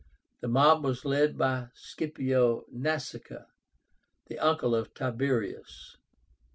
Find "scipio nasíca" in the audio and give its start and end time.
1.75-3.45